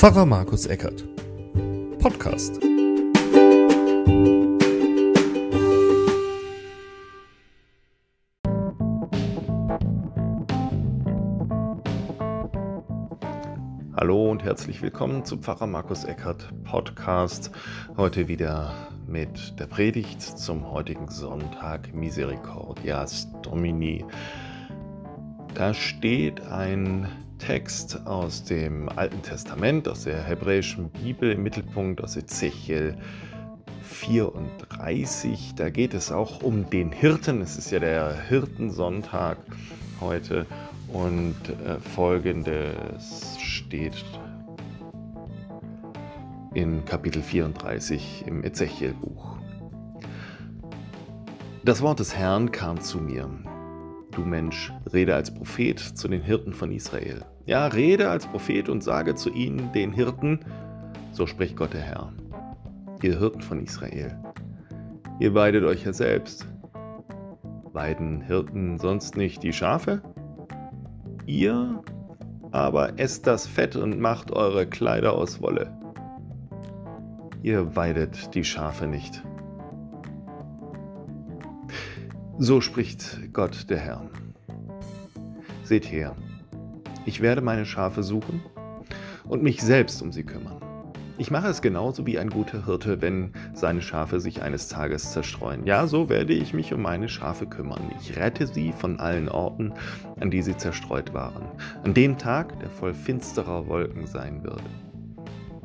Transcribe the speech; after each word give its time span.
Pfarrer 0.00 0.24
Markus 0.24 0.64
Eckert. 0.64 1.04
Podcast. 1.98 2.58
Hallo 13.94 14.30
und 14.30 14.42
herzlich 14.42 14.80
willkommen 14.80 15.26
zu 15.26 15.36
Pfarrer 15.36 15.66
Markus 15.66 16.04
Eckert 16.04 16.48
Podcast. 16.64 17.50
Heute 17.98 18.26
wieder 18.26 18.72
mit 19.06 19.60
der 19.60 19.66
Predigt 19.66 20.22
zum 20.22 20.70
heutigen 20.70 21.10
Sonntag 21.10 21.92
Misericordias 21.92 23.28
Domini. 23.42 24.06
Da 25.52 25.74
steht 25.74 26.40
ein 26.40 27.06
Text 27.40 28.06
aus 28.06 28.44
dem 28.44 28.88
Alten 28.88 29.22
Testament, 29.22 29.88
aus 29.88 30.04
der 30.04 30.22
hebräischen 30.22 30.90
Bibel 30.90 31.32
im 31.32 31.42
Mittelpunkt, 31.42 32.04
aus 32.04 32.16
Ezechiel 32.16 32.96
34. 33.82 35.54
Da 35.56 35.70
geht 35.70 35.94
es 35.94 36.12
auch 36.12 36.42
um 36.42 36.70
den 36.70 36.92
Hirten. 36.92 37.40
Es 37.40 37.56
ist 37.56 37.70
ja 37.72 37.80
der 37.80 38.28
Hirtensonntag 38.28 39.38
heute 40.00 40.46
und 40.88 41.34
äh, 41.48 41.80
folgendes 41.80 43.36
steht 43.40 44.04
in 46.54 46.84
Kapitel 46.84 47.22
34 47.22 48.24
im 48.26 48.44
Ezechiel-Buch. 48.44 49.36
Das 51.64 51.82
Wort 51.82 52.00
des 52.00 52.16
Herrn 52.16 52.50
kam 52.50 52.80
zu 52.80 52.98
mir. 52.98 53.28
Du 54.12 54.22
Mensch, 54.22 54.72
rede 54.92 55.14
als 55.14 55.32
Prophet 55.32 55.78
zu 55.78 56.08
den 56.08 56.20
Hirten 56.20 56.52
von 56.52 56.72
Israel. 56.72 57.24
Ja, 57.46 57.66
rede 57.66 58.10
als 58.10 58.26
Prophet 58.26 58.68
und 58.68 58.82
sage 58.82 59.14
zu 59.14 59.30
ihnen, 59.30 59.72
den 59.72 59.92
Hirten, 59.92 60.40
so 61.12 61.26
spricht 61.26 61.56
Gott 61.56 61.72
der 61.72 61.82
Herr. 61.82 62.12
Ihr 63.02 63.18
Hirten 63.18 63.40
von 63.40 63.62
Israel, 63.62 64.18
ihr 65.20 65.34
weidet 65.34 65.64
euch 65.64 65.84
ja 65.84 65.92
selbst. 65.92 66.46
Weiden 67.72 68.20
Hirten 68.20 68.78
sonst 68.78 69.16
nicht 69.16 69.42
die 69.42 69.52
Schafe? 69.52 70.02
Ihr 71.26 71.82
aber 72.52 72.98
esst 72.98 73.26
das 73.26 73.46
Fett 73.46 73.76
und 73.76 74.00
macht 74.00 74.32
eure 74.32 74.66
Kleider 74.66 75.12
aus 75.12 75.40
Wolle. 75.40 75.72
Ihr 77.42 77.76
weidet 77.76 78.34
die 78.34 78.44
Schafe 78.44 78.86
nicht. 78.86 79.22
So 82.42 82.62
spricht 82.62 83.34
Gott 83.34 83.68
der 83.68 83.76
Herr. 83.76 84.08
Seht 85.62 85.92
her, 85.92 86.16
ich 87.04 87.20
werde 87.20 87.42
meine 87.42 87.66
Schafe 87.66 88.02
suchen 88.02 88.40
und 89.28 89.42
mich 89.42 89.60
selbst 89.60 90.00
um 90.00 90.10
sie 90.10 90.24
kümmern. 90.24 90.58
Ich 91.18 91.30
mache 91.30 91.48
es 91.48 91.60
genauso 91.60 92.06
wie 92.06 92.18
ein 92.18 92.30
guter 92.30 92.64
Hirte, 92.64 93.02
wenn 93.02 93.34
seine 93.52 93.82
Schafe 93.82 94.20
sich 94.20 94.40
eines 94.40 94.68
Tages 94.68 95.12
zerstreuen. 95.12 95.66
Ja, 95.66 95.86
so 95.86 96.08
werde 96.08 96.32
ich 96.32 96.54
mich 96.54 96.72
um 96.72 96.80
meine 96.80 97.10
Schafe 97.10 97.46
kümmern. 97.46 97.92
Ich 98.00 98.16
rette 98.16 98.46
sie 98.46 98.72
von 98.72 98.98
allen 99.00 99.28
Orten, 99.28 99.74
an 100.18 100.30
die 100.30 100.40
sie 100.40 100.56
zerstreut 100.56 101.12
waren. 101.12 101.44
An 101.84 101.92
dem 101.92 102.16
Tag, 102.16 102.58
der 102.60 102.70
voll 102.70 102.94
finsterer 102.94 103.66
Wolken 103.66 104.06
sein 104.06 104.42
wird. 104.42 104.62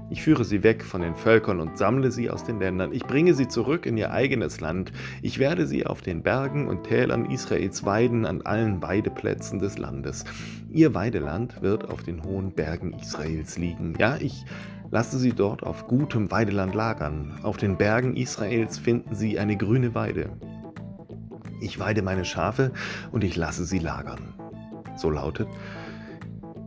Ich 0.09 0.22
führe 0.22 0.45
sie 0.45 0.61
weg 0.61 0.84
von 0.84 1.02
den 1.02 1.16
Völkern 1.16 1.59
und 1.59 1.78
sammle 1.78 2.11
sie 2.11 2.30
aus 2.30 2.44
den 2.44 2.59
Ländern. 2.59 2.94
Ich 2.94 3.03
bringe 3.06 3.34
sie 3.34 3.48
zurück 3.48 3.88
in 3.88 3.98
ihr 3.98 4.11
eigenes 4.11 4.59
Land. 4.59 4.92
Ich 5.23 5.39
werde 5.39 5.66
sie 5.66 5.86
auf 5.88 6.02
den 6.02 6.22
Bergen 6.22 6.67
und 6.67 6.84
Tälern 6.84 7.30
Israels 7.31 7.86
weiden, 7.86 8.26
an 8.26 8.44
allen 8.44 8.83
Weideplätzen 8.83 9.58
des 9.58 9.80
Landes. 9.80 10.23
Ihr 10.70 10.94
Weideland 10.94 11.61
wird 11.64 11.89
auf 11.89 12.03
den 12.03 12.23
hohen 12.23 12.52
Bergen 12.52 12.94
Israels 12.94 13.58
liegen. 13.58 13.95
Ja, 13.98 14.17
ich 14.17 14.45
lasse 14.92 15.17
sie 15.17 15.31
dort 15.31 15.64
auf 15.64 15.88
gutem 15.88 16.30
Weideland 16.30 16.76
lagern. 16.76 17.39
Auf 17.42 17.58
den 17.58 17.76
Bergen 17.76 18.16
Israels 18.16 18.77
finden 18.77 19.16
sie 19.16 19.39
eine 19.39 19.58
grüne 19.58 19.95
Weide. 19.95 20.30
Ich 21.61 21.80
weide 21.80 22.04
meine 22.04 22.26
Schafe 22.26 22.72
und 23.11 23.23
ich 23.23 23.36
lasse 23.36 23.66
sie 23.66 23.80
lagern. 23.80 24.36
So 24.98 25.10
lautet 25.10 25.48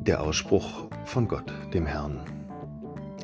der 0.00 0.22
Ausspruch 0.22 0.88
von 1.04 1.28
Gott, 1.28 1.52
dem 1.72 1.86
Herrn. 1.86 2.37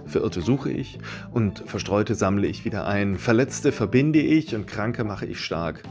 Verirrte 0.07 0.41
suche 0.41 0.71
ich 0.71 0.99
und 1.33 1.61
Verstreute 1.67 2.15
sammle 2.15 2.47
ich 2.47 2.65
wieder 2.65 2.87
ein. 2.87 3.17
Verletzte 3.17 3.73
verbinde 3.73 4.21
ich 4.21 4.55
und 4.55 4.67
Kranke 4.67 5.05
mache 5.05 5.27
ich 5.27 5.41
stark. 5.41 5.83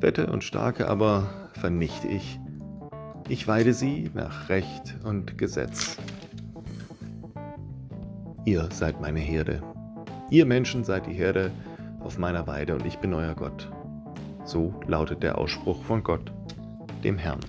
Wette 0.00 0.26
und 0.26 0.44
Starke 0.44 0.88
aber 0.88 1.50
vernichte 1.54 2.08
ich. 2.08 2.38
Ich 3.28 3.48
weide 3.48 3.72
sie 3.72 4.10
nach 4.14 4.48
Recht 4.48 4.96
und 5.02 5.36
Gesetz. 5.38 5.96
Ihr 8.44 8.68
seid 8.72 9.00
meine 9.00 9.18
Herde. 9.18 9.62
Ihr 10.30 10.46
Menschen 10.46 10.84
seid 10.84 11.06
die 11.06 11.14
Herde 11.14 11.50
auf 12.00 12.18
meiner 12.18 12.46
Weide 12.46 12.74
und 12.74 12.86
ich 12.86 12.98
bin 12.98 13.12
euer 13.14 13.34
Gott. 13.34 13.68
So 14.44 14.74
lautet 14.86 15.24
der 15.24 15.38
Ausspruch 15.38 15.82
von 15.82 16.04
Gott, 16.04 16.32
dem 17.02 17.18
Herrn. 17.18 17.40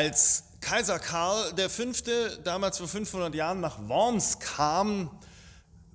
Als 0.00 0.44
Kaiser 0.62 0.98
Karl 0.98 1.52
V. 1.68 1.84
damals 2.42 2.78
vor 2.78 2.88
500 2.88 3.34
Jahren 3.34 3.60
nach 3.60 3.86
Worms 3.86 4.38
kam, 4.38 5.10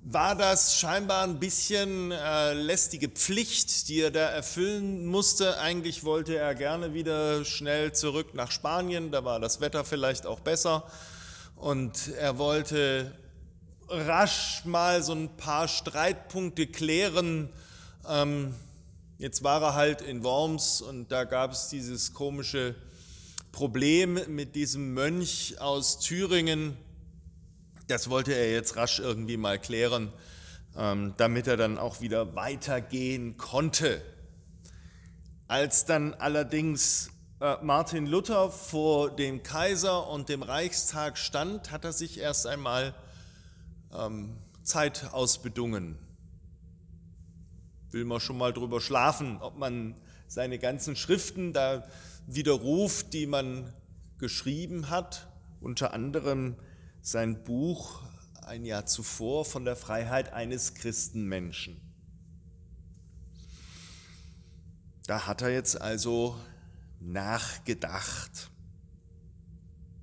war 0.00 0.36
das 0.36 0.78
scheinbar 0.78 1.24
ein 1.24 1.40
bisschen 1.40 2.12
äh, 2.12 2.52
lästige 2.52 3.08
Pflicht, 3.08 3.88
die 3.88 4.02
er 4.02 4.12
da 4.12 4.28
erfüllen 4.28 5.06
musste. 5.06 5.58
Eigentlich 5.58 6.04
wollte 6.04 6.36
er 6.36 6.54
gerne 6.54 6.94
wieder 6.94 7.44
schnell 7.44 7.94
zurück 7.94 8.32
nach 8.34 8.52
Spanien, 8.52 9.10
da 9.10 9.24
war 9.24 9.40
das 9.40 9.60
Wetter 9.60 9.84
vielleicht 9.84 10.24
auch 10.24 10.38
besser. 10.38 10.84
Und 11.56 12.06
er 12.16 12.38
wollte 12.38 13.10
rasch 13.88 14.62
mal 14.64 15.02
so 15.02 15.14
ein 15.14 15.36
paar 15.36 15.66
Streitpunkte 15.66 16.68
klären. 16.68 17.48
Ähm, 18.08 18.54
jetzt 19.18 19.42
war 19.42 19.60
er 19.62 19.74
halt 19.74 20.00
in 20.00 20.22
Worms 20.22 20.80
und 20.80 21.10
da 21.10 21.24
gab 21.24 21.50
es 21.50 21.70
dieses 21.70 22.14
komische 22.14 22.76
Problem 23.56 24.20
mit 24.28 24.54
diesem 24.54 24.92
Mönch 24.92 25.58
aus 25.60 25.98
Thüringen, 25.98 26.76
das 27.86 28.10
wollte 28.10 28.34
er 28.34 28.52
jetzt 28.52 28.76
rasch 28.76 28.98
irgendwie 28.98 29.38
mal 29.38 29.58
klären, 29.58 30.12
ähm, 30.76 31.14
damit 31.16 31.46
er 31.46 31.56
dann 31.56 31.78
auch 31.78 32.02
wieder 32.02 32.36
weitergehen 32.36 33.38
konnte. 33.38 34.02
Als 35.48 35.86
dann 35.86 36.12
allerdings 36.12 37.08
äh, 37.40 37.56
Martin 37.62 38.04
Luther 38.04 38.50
vor 38.50 39.16
dem 39.16 39.42
Kaiser 39.42 40.06
und 40.10 40.28
dem 40.28 40.42
Reichstag 40.42 41.16
stand, 41.16 41.70
hat 41.70 41.86
er 41.86 41.94
sich 41.94 42.18
erst 42.18 42.46
einmal 42.46 42.94
ähm, 43.98 44.36
Zeit 44.64 45.14
ausbedungen. 45.14 45.96
Will 47.90 48.04
man 48.04 48.20
schon 48.20 48.36
mal 48.36 48.52
drüber 48.52 48.82
schlafen, 48.82 49.38
ob 49.40 49.56
man 49.56 49.94
seine 50.28 50.58
ganzen 50.58 50.94
Schriften 50.94 51.54
da 51.54 51.86
widerruft, 52.26 53.12
die 53.12 53.26
man 53.26 53.72
geschrieben 54.18 54.90
hat, 54.90 55.28
unter 55.60 55.92
anderem 55.92 56.56
sein 57.02 57.42
Buch 57.44 58.02
ein 58.42 58.64
Jahr 58.64 58.86
zuvor 58.86 59.44
von 59.44 59.64
der 59.64 59.76
Freiheit 59.76 60.32
eines 60.32 60.74
Christenmenschen. 60.74 61.80
Da 65.06 65.26
hat 65.26 65.42
er 65.42 65.50
jetzt 65.50 65.80
also 65.80 66.36
nachgedacht. 67.00 68.50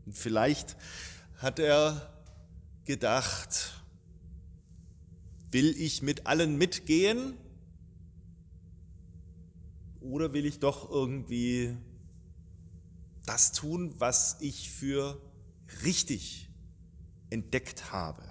Und 0.06 0.18
vielleicht 0.18 0.78
hat 1.38 1.60
er 1.60 2.14
gedacht, 2.86 3.82
will 5.52 5.76
ich 5.78 6.02
mit 6.02 6.26
allen 6.26 6.58
mitgehen 6.58 7.38
oder 10.00 10.34
will 10.34 10.46
ich 10.46 10.60
doch 10.60 10.90
irgendwie 10.90 11.78
das 13.26 13.52
tun, 13.52 13.94
was 14.00 14.38
ich 14.40 14.70
für 14.72 15.20
richtig 15.84 16.50
entdeckt 17.30 17.92
habe. 17.92 18.24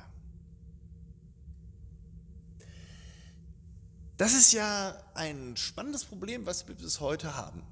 Das 4.16 4.34
ist 4.34 4.52
ja 4.52 4.94
ein 5.14 5.56
spannendes 5.56 6.04
Problem, 6.04 6.46
was 6.46 6.68
wir 6.68 6.76
bis 6.76 7.00
heute 7.00 7.34
haben. 7.36 7.62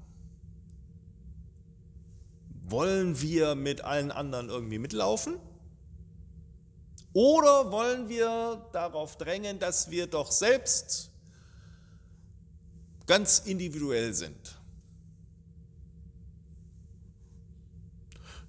Wollen 2.65 3.21
wir 3.21 3.55
mit 3.55 3.81
allen 3.81 4.11
anderen 4.11 4.49
irgendwie 4.49 4.79
mitlaufen? 4.79 5.37
Oder 7.13 7.71
wollen 7.71 8.09
wir 8.09 8.69
darauf 8.71 9.17
drängen, 9.17 9.59
dass 9.59 9.91
wir 9.91 10.07
doch 10.07 10.31
selbst 10.31 11.11
ganz 13.05 13.39
individuell 13.39 14.13
sind? 14.13 14.60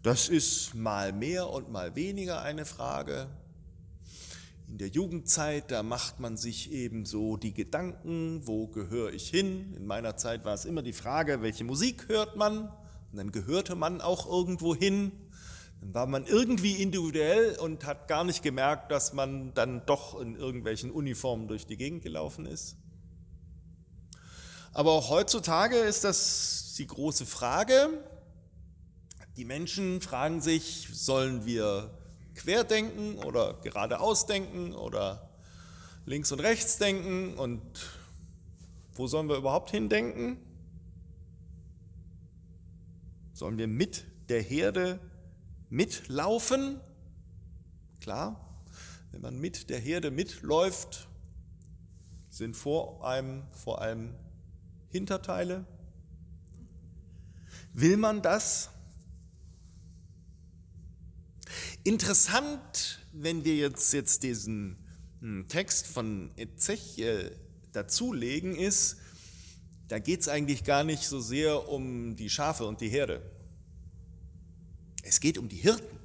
Das 0.02 0.28
ist 0.28 0.74
mal 0.74 1.12
mehr 1.12 1.48
und 1.48 1.70
mal 1.70 1.94
weniger 1.94 2.42
eine 2.42 2.64
Frage. 2.64 3.28
In 4.66 4.78
der 4.78 4.88
Jugendzeit, 4.88 5.70
da 5.70 5.84
macht 5.84 6.18
man 6.18 6.36
sich 6.36 6.72
eben 6.72 7.06
so 7.06 7.36
die 7.36 7.54
Gedanken, 7.54 8.44
wo 8.44 8.66
gehöre 8.66 9.12
ich 9.12 9.28
hin? 9.28 9.72
In 9.76 9.86
meiner 9.86 10.16
Zeit 10.16 10.44
war 10.44 10.54
es 10.54 10.64
immer 10.64 10.82
die 10.82 10.92
Frage, 10.92 11.40
welche 11.40 11.62
Musik 11.62 12.08
hört 12.08 12.34
man? 12.34 12.62
Und 13.12 13.18
dann 13.18 13.30
gehörte 13.30 13.76
man 13.76 14.00
auch 14.00 14.26
irgendwo 14.26 14.74
hin. 14.74 15.12
Dann 15.80 15.94
war 15.94 16.06
man 16.06 16.26
irgendwie 16.26 16.82
individuell 16.82 17.56
und 17.60 17.84
hat 17.84 18.08
gar 18.08 18.24
nicht 18.24 18.42
gemerkt, 18.42 18.90
dass 18.90 19.12
man 19.12 19.54
dann 19.54 19.86
doch 19.86 20.20
in 20.20 20.34
irgendwelchen 20.34 20.90
Uniformen 20.90 21.46
durch 21.46 21.64
die 21.64 21.76
Gegend 21.76 22.02
gelaufen 22.02 22.44
ist. 22.44 22.74
Aber 24.72 24.90
auch 24.90 25.10
heutzutage 25.10 25.76
ist 25.76 26.02
das 26.02 26.74
die 26.76 26.88
große 26.88 27.24
Frage. 27.24 28.02
Die 29.36 29.46
Menschen 29.46 30.02
fragen 30.02 30.42
sich, 30.42 30.88
sollen 30.92 31.46
wir 31.46 31.90
querdenken 32.34 33.18
oder 33.18 33.54
geradeaus 33.62 34.26
denken 34.26 34.74
oder 34.74 35.30
links 36.04 36.32
und 36.32 36.40
rechts 36.40 36.76
denken 36.76 37.38
und 37.38 37.62
wo 38.94 39.06
sollen 39.06 39.30
wir 39.30 39.36
überhaupt 39.36 39.70
hindenken? 39.70 40.36
Sollen 43.32 43.56
wir 43.56 43.68
mit 43.68 44.04
der 44.28 44.42
Herde 44.42 45.00
mitlaufen? 45.70 46.78
Klar, 48.02 48.38
wenn 49.12 49.22
man 49.22 49.38
mit 49.38 49.70
der 49.70 49.78
Herde 49.78 50.10
mitläuft, 50.10 51.08
sind 52.28 52.54
vor 52.54 53.06
einem 53.06 53.44
vor 53.52 53.80
allem 53.80 54.14
Hinterteile. 54.90 55.64
Will 57.72 57.96
man 57.96 58.20
das? 58.20 58.71
Interessant, 61.84 63.00
wenn 63.12 63.44
wir 63.44 63.56
jetzt, 63.56 63.92
jetzt 63.92 64.22
diesen 64.22 64.76
hm, 65.20 65.48
Text 65.48 65.88
von 65.88 66.30
Ezechiel 66.36 67.36
dazulegen, 67.72 68.54
ist, 68.54 68.98
da 69.88 69.98
geht 69.98 70.20
es 70.20 70.28
eigentlich 70.28 70.62
gar 70.62 70.84
nicht 70.84 71.02
so 71.02 71.20
sehr 71.20 71.68
um 71.68 72.14
die 72.14 72.30
Schafe 72.30 72.66
und 72.66 72.80
die 72.80 72.88
Herde. 72.88 73.20
Es 75.02 75.18
geht 75.18 75.38
um 75.38 75.48
die 75.48 75.56
Hirten. 75.56 75.98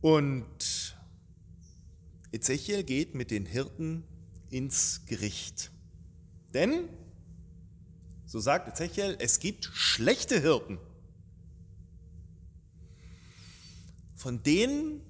Und 0.00 0.96
Ezechiel 2.32 2.84
geht 2.84 3.14
mit 3.14 3.30
den 3.30 3.44
Hirten 3.44 4.02
ins 4.48 5.02
Gericht. 5.04 5.70
Denn, 6.54 6.88
so 8.24 8.40
sagt 8.40 8.66
Ezechiel, 8.66 9.16
es 9.20 9.40
gibt 9.40 9.66
schlechte 9.66 10.40
Hirten. 10.40 10.78
Von 14.20 14.42
denen 14.42 15.00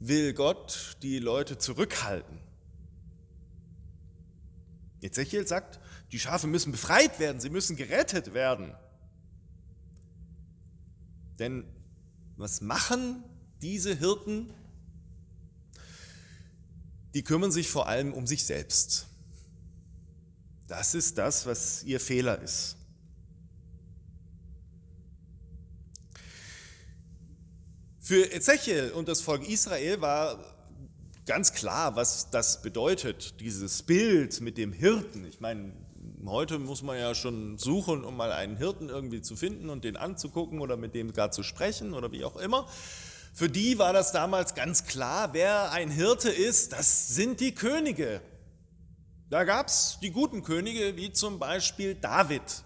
will 0.00 0.32
Gott 0.32 0.96
die 1.02 1.18
Leute 1.18 1.58
zurückhalten. 1.58 2.38
Ezechiel 5.02 5.46
sagt, 5.46 5.78
die 6.10 6.18
Schafe 6.18 6.46
müssen 6.46 6.72
befreit 6.72 7.18
werden, 7.18 7.42
sie 7.42 7.50
müssen 7.50 7.76
gerettet 7.76 8.32
werden. 8.32 8.72
Denn 11.38 11.66
was 12.38 12.62
machen 12.62 13.22
diese 13.60 13.94
Hirten? 13.94 14.48
Die 17.12 17.22
kümmern 17.22 17.52
sich 17.52 17.68
vor 17.68 17.86
allem 17.86 18.14
um 18.14 18.26
sich 18.26 18.44
selbst. 18.44 19.08
Das 20.68 20.94
ist 20.94 21.18
das, 21.18 21.44
was 21.44 21.82
ihr 21.82 22.00
Fehler 22.00 22.40
ist. 22.40 22.77
Für 28.08 28.32
Ezechiel 28.32 28.92
und 28.92 29.06
das 29.06 29.20
Volk 29.20 29.46
Israel 29.46 30.00
war 30.00 30.42
ganz 31.26 31.52
klar, 31.52 31.94
was 31.94 32.30
das 32.30 32.62
bedeutet, 32.62 33.38
dieses 33.38 33.82
Bild 33.82 34.40
mit 34.40 34.56
dem 34.56 34.72
Hirten. 34.72 35.26
Ich 35.26 35.40
meine, 35.40 35.74
heute 36.24 36.58
muss 36.58 36.82
man 36.82 36.96
ja 36.96 37.14
schon 37.14 37.58
suchen, 37.58 38.04
um 38.04 38.16
mal 38.16 38.32
einen 38.32 38.56
Hirten 38.56 38.88
irgendwie 38.88 39.20
zu 39.20 39.36
finden 39.36 39.68
und 39.68 39.84
den 39.84 39.98
anzugucken 39.98 40.60
oder 40.60 40.78
mit 40.78 40.94
dem 40.94 41.12
gar 41.12 41.32
zu 41.32 41.42
sprechen 41.42 41.92
oder 41.92 42.10
wie 42.10 42.24
auch 42.24 42.36
immer. 42.36 42.66
Für 43.34 43.50
die 43.50 43.78
war 43.78 43.92
das 43.92 44.10
damals 44.10 44.54
ganz 44.54 44.86
klar, 44.86 45.34
wer 45.34 45.72
ein 45.72 45.90
Hirte 45.90 46.30
ist, 46.30 46.72
das 46.72 47.14
sind 47.14 47.40
die 47.40 47.54
Könige. 47.54 48.22
Da 49.28 49.44
gab 49.44 49.66
es 49.66 49.98
die 50.00 50.12
guten 50.12 50.42
Könige, 50.42 50.96
wie 50.96 51.12
zum 51.12 51.38
Beispiel 51.38 51.94
David. 51.94 52.64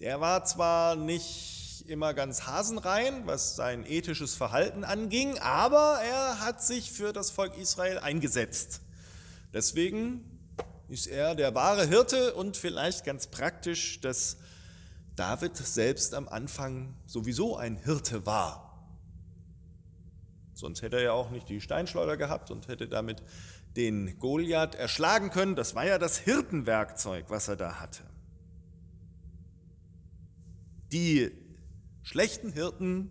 Der 0.00 0.22
war 0.22 0.42
zwar 0.46 0.96
nicht 0.96 1.55
immer 1.90 2.14
ganz 2.14 2.46
hasenrein, 2.46 3.26
was 3.26 3.56
sein 3.56 3.84
ethisches 3.86 4.34
Verhalten 4.34 4.84
anging, 4.84 5.38
aber 5.38 6.00
er 6.02 6.40
hat 6.40 6.62
sich 6.62 6.92
für 6.92 7.12
das 7.12 7.30
Volk 7.30 7.56
Israel 7.56 7.98
eingesetzt. 7.98 8.80
Deswegen 9.52 10.24
ist 10.88 11.06
er 11.06 11.34
der 11.34 11.54
wahre 11.54 11.86
Hirte 11.86 12.34
und 12.34 12.56
vielleicht 12.56 13.04
ganz 13.04 13.26
praktisch, 13.26 14.00
dass 14.00 14.36
David 15.16 15.56
selbst 15.56 16.14
am 16.14 16.28
Anfang 16.28 16.94
sowieso 17.06 17.56
ein 17.56 17.76
Hirte 17.76 18.26
war. 18.26 18.66
Sonst 20.54 20.82
hätte 20.82 20.96
er 20.96 21.02
ja 21.02 21.12
auch 21.12 21.30
nicht 21.30 21.48
die 21.48 21.60
Steinschleuder 21.60 22.16
gehabt 22.16 22.50
und 22.50 22.68
hätte 22.68 22.88
damit 22.88 23.22
den 23.76 24.18
Goliath 24.18 24.74
erschlagen 24.74 25.30
können. 25.30 25.54
Das 25.54 25.74
war 25.74 25.84
ja 25.84 25.98
das 25.98 26.18
Hirtenwerkzeug, 26.18 27.26
was 27.28 27.48
er 27.48 27.56
da 27.56 27.80
hatte. 27.80 28.02
Die 30.92 31.30
schlechten 32.06 32.52
Hirten, 32.52 33.10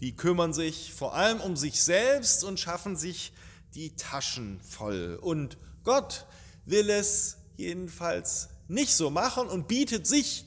die 0.00 0.16
kümmern 0.16 0.54
sich 0.54 0.94
vor 0.94 1.14
allem 1.14 1.40
um 1.42 1.54
sich 1.54 1.82
selbst 1.82 2.44
und 2.44 2.58
schaffen 2.58 2.96
sich 2.96 3.34
die 3.74 3.94
Taschen 3.94 4.58
voll. 4.62 5.18
Und 5.20 5.58
Gott 5.84 6.26
will 6.64 6.88
es 6.88 7.36
jedenfalls 7.56 8.48
nicht 8.68 8.94
so 8.94 9.10
machen 9.10 9.48
und 9.48 9.68
bietet 9.68 10.06
sich 10.06 10.46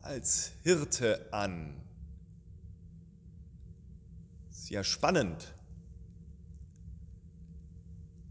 als 0.00 0.52
Hirte 0.62 1.28
an. 1.32 1.76
Ist 4.50 4.70
ja 4.70 4.82
spannend, 4.82 5.54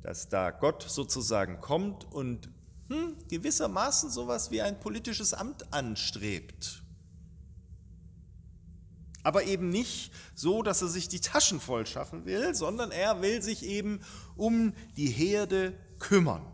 dass 0.01 0.27
da 0.27 0.49
Gott 0.49 0.81
sozusagen 0.89 1.61
kommt 1.61 2.11
und 2.11 2.49
hm, 2.89 3.15
gewissermaßen 3.29 4.09
sowas 4.09 4.49
wie 4.49 4.63
ein 4.63 4.79
politisches 4.79 5.35
Amt 5.35 5.71
anstrebt 5.71 6.83
aber 9.23 9.43
eben 9.43 9.69
nicht 9.69 10.11
so, 10.35 10.63
dass 10.63 10.81
er 10.81 10.87
sich 10.87 11.07
die 11.07 11.19
Taschen 11.19 11.59
voll 11.59 11.85
schaffen 11.85 12.25
will, 12.25 12.55
sondern 12.55 12.91
er 12.91 13.21
will 13.21 13.41
sich 13.41 13.63
eben 13.63 14.01
um 14.35 14.73
die 14.95 15.09
Herde 15.09 15.73
kümmern. 15.99 16.45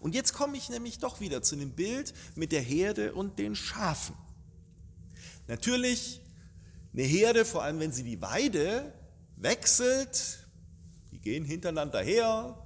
Und 0.00 0.14
jetzt 0.14 0.32
komme 0.32 0.56
ich 0.56 0.68
nämlich 0.68 0.98
doch 0.98 1.20
wieder 1.20 1.42
zu 1.42 1.56
dem 1.56 1.72
Bild 1.72 2.14
mit 2.34 2.52
der 2.52 2.62
Herde 2.62 3.14
und 3.14 3.38
den 3.38 3.54
Schafen. 3.54 4.16
Natürlich, 5.48 6.22
eine 6.92 7.02
Herde, 7.02 7.44
vor 7.44 7.62
allem 7.62 7.78
wenn 7.78 7.92
sie 7.92 8.02
die 8.02 8.20
Weide 8.20 8.92
wechselt, 9.36 10.38
die 11.12 11.20
gehen 11.20 11.44
hintereinander 11.44 12.00
her, 12.00 12.56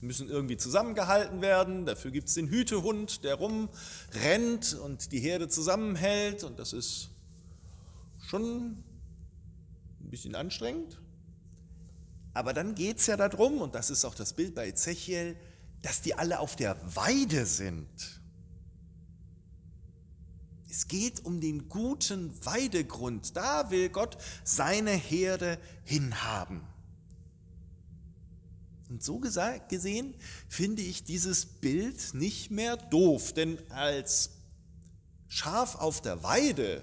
müssen 0.00 0.28
irgendwie 0.28 0.56
zusammengehalten 0.56 1.40
werden. 1.40 1.86
Dafür 1.86 2.10
gibt 2.10 2.28
es 2.28 2.34
den 2.34 2.48
Hütehund, 2.48 3.24
der 3.24 3.36
rumrennt 3.36 4.74
und 4.74 5.12
die 5.12 5.20
Herde 5.20 5.48
zusammenhält. 5.48 6.44
Und 6.44 6.58
das 6.58 6.72
ist 6.72 7.10
schon 8.26 8.82
ein 10.00 10.10
bisschen 10.10 10.34
anstrengend. 10.34 11.00
Aber 12.34 12.52
dann 12.52 12.74
geht 12.74 12.98
es 12.98 13.06
ja 13.06 13.16
darum, 13.16 13.60
und 13.60 13.74
das 13.74 13.88
ist 13.88 14.04
auch 14.04 14.14
das 14.14 14.34
Bild 14.34 14.54
bei 14.54 14.68
Ezechiel, 14.68 15.36
dass 15.82 16.02
die 16.02 16.14
alle 16.14 16.40
auf 16.40 16.56
der 16.56 16.76
Weide 16.94 17.46
sind. 17.46 17.88
Es 20.68 20.88
geht 20.88 21.24
um 21.24 21.40
den 21.40 21.68
guten 21.68 22.34
Weidegrund. 22.44 23.36
Da 23.36 23.70
will 23.70 23.88
Gott 23.88 24.18
seine 24.44 24.90
Herde 24.90 25.58
hinhaben. 25.84 26.60
Und 28.90 29.02
so 29.02 29.18
gesehen 29.18 30.14
finde 30.48 30.82
ich 30.82 31.04
dieses 31.04 31.46
Bild 31.46 32.14
nicht 32.14 32.50
mehr 32.50 32.76
doof, 32.76 33.32
denn 33.32 33.58
als 33.70 34.30
Schaf 35.28 35.76
auf 35.76 36.02
der 36.02 36.22
Weide 36.22 36.82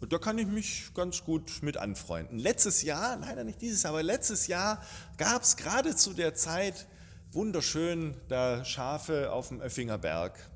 und 0.00 0.12
da 0.12 0.18
kann 0.18 0.38
ich 0.38 0.46
mich 0.46 0.92
ganz 0.94 1.24
gut 1.24 1.62
mit 1.62 1.76
anfreunden. 1.76 2.38
Letztes 2.38 2.82
Jahr, 2.82 3.18
leider 3.18 3.44
nicht 3.44 3.60
dieses, 3.60 3.84
aber 3.84 4.02
letztes 4.02 4.46
Jahr 4.46 4.82
gab 5.18 5.42
es 5.42 5.56
gerade 5.56 5.94
zu 5.94 6.14
der 6.14 6.34
Zeit 6.34 6.86
wunderschön 7.32 8.16
da 8.28 8.64
Schafe 8.64 9.30
auf 9.30 9.48
dem 9.48 9.60
Öffinger 9.60 9.98
Berg. 9.98 10.50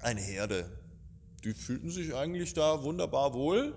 Eine 0.00 0.20
Herde. 0.20 0.70
Die 1.44 1.52
fühlten 1.52 1.90
sich 1.90 2.14
eigentlich 2.14 2.54
da 2.54 2.82
wunderbar 2.82 3.34
wohl, 3.34 3.74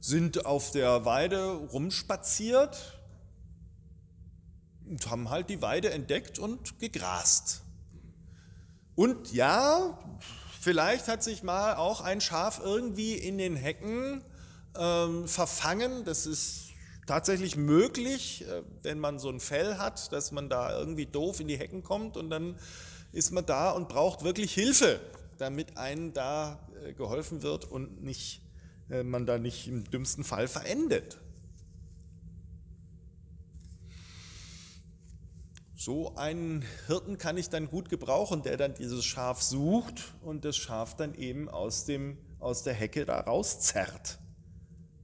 sind 0.00 0.44
auf 0.44 0.72
der 0.72 1.04
Weide 1.04 1.52
rumspaziert 1.52 2.98
und 4.86 5.08
haben 5.08 5.30
halt 5.30 5.48
die 5.50 5.62
Weide 5.62 5.90
entdeckt 5.90 6.38
und 6.38 6.78
gegrast. 6.80 7.62
Und 8.96 9.32
ja, 9.32 9.98
Vielleicht 10.62 11.08
hat 11.08 11.22
sich 11.22 11.42
mal 11.42 11.74
auch 11.76 12.02
ein 12.02 12.20
Schaf 12.20 12.60
irgendwie 12.62 13.14
in 13.14 13.38
den 13.38 13.56
Hecken 13.56 14.22
ähm, 14.76 15.26
verfangen. 15.26 16.04
Das 16.04 16.26
ist 16.26 16.66
tatsächlich 17.06 17.56
möglich, 17.56 18.44
äh, 18.46 18.62
wenn 18.82 18.98
man 18.98 19.18
so 19.18 19.30
ein 19.30 19.40
Fell 19.40 19.78
hat, 19.78 20.12
dass 20.12 20.32
man 20.32 20.50
da 20.50 20.78
irgendwie 20.78 21.06
doof 21.06 21.40
in 21.40 21.48
die 21.48 21.56
Hecken 21.56 21.82
kommt 21.82 22.18
und 22.18 22.28
dann 22.28 22.56
ist 23.10 23.30
man 23.30 23.46
da 23.46 23.70
und 23.70 23.88
braucht 23.88 24.22
wirklich 24.22 24.52
Hilfe, 24.52 25.00
damit 25.38 25.78
einem 25.78 26.12
da 26.12 26.60
äh, 26.84 26.92
geholfen 26.92 27.42
wird 27.42 27.64
und 27.64 28.04
nicht, 28.04 28.42
äh, 28.90 29.02
man 29.02 29.24
da 29.24 29.38
nicht 29.38 29.66
im 29.66 29.90
dümmsten 29.90 30.24
Fall 30.24 30.46
verendet. 30.46 31.16
So 35.82 36.14
einen 36.14 36.62
Hirten 36.88 37.16
kann 37.16 37.38
ich 37.38 37.48
dann 37.48 37.70
gut 37.70 37.88
gebrauchen, 37.88 38.42
der 38.42 38.58
dann 38.58 38.74
dieses 38.74 39.02
Schaf 39.02 39.40
sucht 39.40 40.12
und 40.20 40.44
das 40.44 40.58
Schaf 40.58 40.94
dann 40.94 41.14
eben 41.14 41.48
aus, 41.48 41.86
dem, 41.86 42.18
aus 42.38 42.62
der 42.62 42.74
Hecke 42.74 43.06
da 43.06 43.18
rauszerrt, 43.18 44.18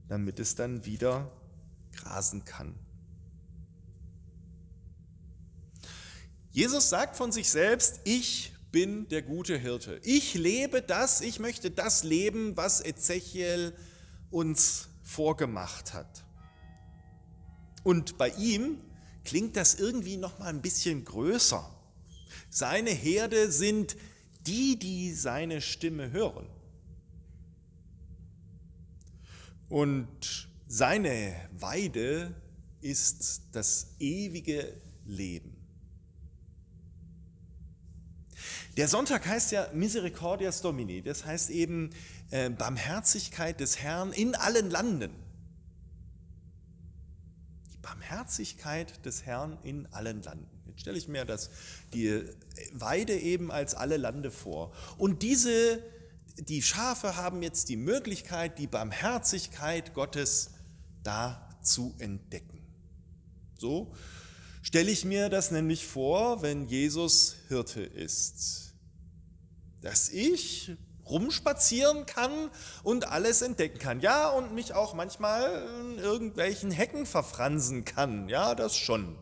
damit 0.07 0.39
es 0.39 0.53
dann 0.53 0.85
wieder 0.85 1.31
grasen 1.95 2.45
kann. 2.45 2.75
Jesus 6.51 6.89
sagt 6.89 7.15
von 7.15 7.31
sich 7.31 7.49
selbst, 7.49 8.01
ich 8.03 8.53
bin 8.71 9.07
der 9.07 9.23
gute 9.23 9.57
Hirte. 9.57 9.99
Ich 10.03 10.35
lebe 10.35 10.83
das, 10.83 11.21
ich 11.21 11.39
möchte 11.39 11.71
das 11.71 12.03
leben, 12.03 12.55
was 12.55 12.85
Ezechiel 12.85 13.73
uns 14.29 14.89
vorgemacht 15.01 15.95
hat. 15.95 16.23
Und 17.83 18.19
bei 18.19 18.29
ihm 18.29 18.77
klingt 19.27 19.57
das 19.57 19.75
irgendwie 19.75 20.15
noch 20.15 20.39
mal 20.39 20.47
ein 20.47 20.61
bisschen 20.61 21.03
größer. 21.03 21.69
Seine 22.49 22.91
Herde 22.91 23.51
sind 23.51 23.97
die, 24.45 24.79
die 24.79 25.13
seine 25.13 25.59
Stimme 25.59 26.11
hören. 26.11 26.47
Und 29.67 30.47
seine 30.69 31.35
Weide 31.51 32.33
ist 32.79 33.41
das 33.51 33.95
ewige 33.99 34.73
Leben. 35.05 35.57
Der 38.77 38.87
Sonntag 38.87 39.25
heißt 39.25 39.51
ja 39.51 39.69
Misericordias 39.73 40.61
Domini, 40.61 41.01
das 41.01 41.25
heißt 41.25 41.49
eben 41.49 41.89
äh, 42.31 42.49
Barmherzigkeit 42.49 43.59
des 43.59 43.79
Herrn 43.79 44.13
in 44.13 44.35
allen 44.35 44.69
Landen. 44.69 45.26
Barmherzigkeit 47.87 49.05
des 49.05 49.25
Herrn 49.25 49.57
in 49.63 49.85
allen 49.93 50.21
Landen. 50.21 50.47
Jetzt 50.67 50.81
stelle 50.81 50.97
ich 50.97 51.07
mir 51.07 51.23
das, 51.23 51.49
die 51.93 52.23
Weide 52.73 53.17
eben 53.17 53.49
als 53.49 53.75
alle 53.75 53.95
Lande 53.95 54.29
vor. 54.29 54.73
Und 54.97 55.21
diese, 55.21 55.81
die 56.37 56.61
Schafe 56.61 57.15
haben 57.15 57.41
jetzt 57.43 57.69
die 57.69 57.77
Möglichkeit, 57.77 58.59
die 58.59 58.67
Barmherzigkeit 58.67 59.93
Gottes 59.93 60.51
da 61.03 61.49
zu 61.61 61.95
entdecken. 61.99 62.61
So 63.57 63.93
stelle 64.61 64.91
ich 64.91 65.05
mir 65.05 65.29
das 65.29 65.51
nämlich 65.51 65.85
vor, 65.85 66.41
wenn 66.41 66.67
Jesus 66.67 67.37
Hirte 67.47 67.81
ist. 67.81 68.73
Dass 69.79 70.09
ich 70.09 70.75
rumspazieren 71.09 72.05
kann 72.05 72.49
und 72.83 73.07
alles 73.07 73.41
entdecken 73.41 73.79
kann. 73.79 74.01
Ja, 74.01 74.29
und 74.29 74.53
mich 74.53 74.73
auch 74.73 74.93
manchmal 74.93 75.67
in 75.81 75.99
irgendwelchen 75.99 76.71
Hecken 76.71 77.05
verfransen 77.05 77.85
kann. 77.85 78.29
Ja, 78.29 78.55
das 78.55 78.75
schon. 78.75 79.15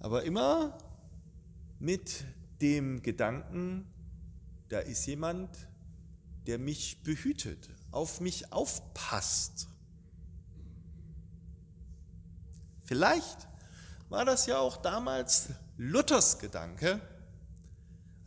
Aber 0.00 0.24
immer 0.24 0.78
mit 1.78 2.24
dem 2.60 3.02
Gedanken, 3.02 3.86
da 4.68 4.78
ist 4.78 5.06
jemand, 5.06 5.50
der 6.46 6.58
mich 6.58 7.02
behütet, 7.02 7.68
auf 7.90 8.20
mich 8.20 8.52
aufpasst. 8.52 9.68
Vielleicht 12.84 13.48
war 14.08 14.24
das 14.24 14.46
ja 14.46 14.58
auch 14.58 14.76
damals 14.76 15.48
Luthers 15.76 16.38
Gedanke, 16.38 17.00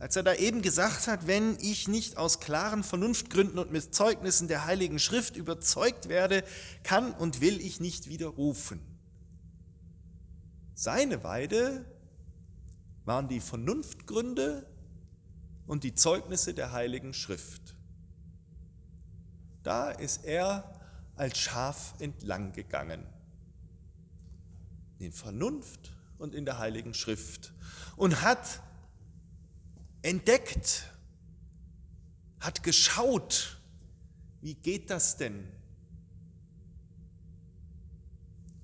als 0.00 0.16
er 0.16 0.22
da 0.22 0.34
eben 0.34 0.62
gesagt 0.62 1.08
hat, 1.08 1.26
wenn 1.26 1.58
ich 1.60 1.86
nicht 1.86 2.16
aus 2.16 2.40
klaren 2.40 2.82
Vernunftgründen 2.82 3.58
und 3.58 3.70
mit 3.70 3.94
Zeugnissen 3.94 4.48
der 4.48 4.64
Heiligen 4.64 4.98
Schrift 4.98 5.36
überzeugt 5.36 6.08
werde, 6.08 6.42
kann 6.82 7.12
und 7.12 7.42
will 7.42 7.60
ich 7.60 7.80
nicht 7.80 8.08
widerrufen. 8.08 8.80
Seine 10.74 11.22
Weide 11.22 11.84
waren 13.04 13.28
die 13.28 13.40
Vernunftgründe 13.40 14.66
und 15.66 15.84
die 15.84 15.94
Zeugnisse 15.94 16.54
der 16.54 16.72
Heiligen 16.72 17.12
Schrift. 17.12 17.76
Da 19.62 19.90
ist 19.90 20.24
er 20.24 20.80
als 21.16 21.36
Schaf 21.36 21.94
entlang 21.98 22.52
gegangen. 22.52 23.04
In 24.98 25.12
Vernunft 25.12 25.92
und 26.16 26.34
in 26.34 26.46
der 26.46 26.56
Heiligen 26.56 26.94
Schrift. 26.94 27.52
Und 27.96 28.22
hat 28.22 28.62
entdeckt, 30.02 30.86
hat 32.40 32.62
geschaut, 32.62 33.60
wie 34.40 34.54
geht 34.54 34.90
das 34.90 35.16
denn? 35.16 35.46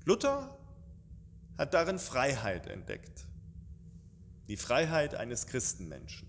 Luther 0.05 0.57
hat 1.59 1.75
darin 1.75 1.99
Freiheit 1.99 2.67
entdeckt, 2.67 3.27
die 4.49 4.57
Freiheit 4.57 5.15
eines 5.15 5.47
Christenmenschen. 5.47 6.29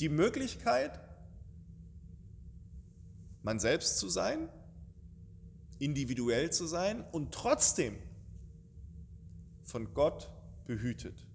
Die 0.00 0.08
Möglichkeit, 0.08 1.00
man 3.42 3.58
selbst 3.58 3.98
zu 3.98 4.08
sein, 4.08 4.48
individuell 5.78 6.50
zu 6.50 6.66
sein 6.66 7.04
und 7.10 7.32
trotzdem 7.32 7.96
von 9.64 9.92
Gott 9.94 10.30
behütet. 10.66 11.26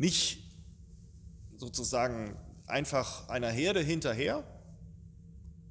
Nicht 0.00 0.42
sozusagen 1.58 2.34
einfach 2.66 3.28
einer 3.28 3.50
Herde 3.50 3.80
hinterher, 3.80 4.42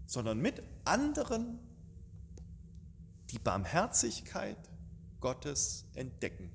sondern 0.06 0.38
mit 0.38 0.62
anderen 0.86 1.58
die 3.32 3.40
Barmherzigkeit 3.40 4.56
Gottes 5.20 5.86
entdecken. 5.96 6.52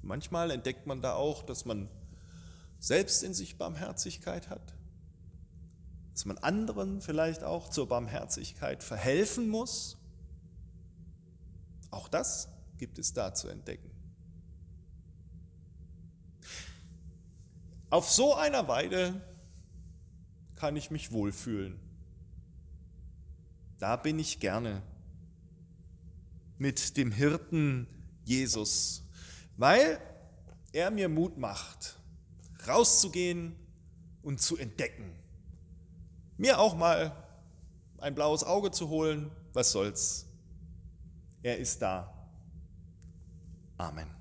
Manchmal 0.00 0.50
entdeckt 0.50 0.86
man 0.86 1.02
da 1.02 1.12
auch, 1.12 1.42
dass 1.42 1.66
man 1.66 1.90
selbst 2.78 3.22
in 3.22 3.34
sich 3.34 3.58
Barmherzigkeit 3.58 4.48
hat, 4.48 4.74
dass 6.14 6.24
man 6.24 6.38
anderen 6.38 7.02
vielleicht 7.02 7.44
auch 7.44 7.68
zur 7.68 7.86
Barmherzigkeit 7.86 8.82
verhelfen 8.82 9.50
muss. 9.50 9.98
Auch 11.90 12.08
das 12.08 12.48
gibt 12.78 12.98
es 12.98 13.12
da 13.12 13.34
zu 13.34 13.48
entdecken. 13.48 13.97
Auf 17.90 18.10
so 18.10 18.34
einer 18.34 18.68
Weide 18.68 19.20
kann 20.56 20.76
ich 20.76 20.90
mich 20.90 21.12
wohlfühlen. 21.12 21.78
Da 23.78 23.96
bin 23.96 24.18
ich 24.18 24.40
gerne 24.40 24.82
mit 26.58 26.96
dem 26.96 27.12
Hirten 27.12 27.86
Jesus, 28.24 29.04
weil 29.56 30.00
er 30.72 30.90
mir 30.90 31.08
Mut 31.08 31.38
macht, 31.38 31.98
rauszugehen 32.66 33.54
und 34.22 34.40
zu 34.42 34.58
entdecken. 34.58 35.12
Mir 36.36 36.58
auch 36.58 36.76
mal 36.76 37.12
ein 37.98 38.14
blaues 38.14 38.44
Auge 38.44 38.70
zu 38.70 38.88
holen, 38.88 39.30
was 39.52 39.72
soll's. 39.72 40.26
Er 41.42 41.58
ist 41.58 41.80
da. 41.80 42.12
Amen. 43.78 44.17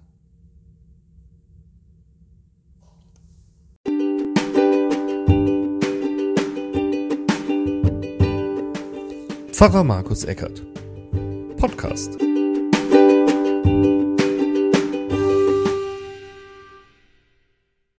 Pfarrer 9.57 9.83
Markus 9.83 10.23
Eckert. 10.23 10.61
Podcast. 11.57 12.15